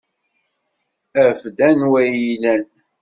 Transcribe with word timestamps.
Af-d 1.25 1.57
anwa 1.69 1.97
ay 2.01 2.11
iyi-ilan. 2.13 2.65